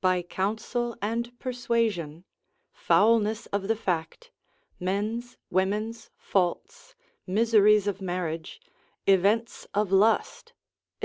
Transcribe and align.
—_By 0.00 0.22
counsel 0.28 0.96
and 1.02 1.36
persuasion, 1.40 2.24
foulness 2.70 3.46
of 3.46 3.66
the 3.66 3.74
fact, 3.74 4.30
men's, 4.78 5.38
women's 5.50 6.08
faults, 6.16 6.94
miseries 7.26 7.88
of 7.88 8.00
marriage, 8.00 8.60
events 9.08 9.66
of 9.74 9.90
lust, 9.90 10.52
&c. 11.02 11.04